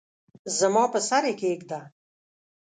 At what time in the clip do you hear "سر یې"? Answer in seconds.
1.09-1.33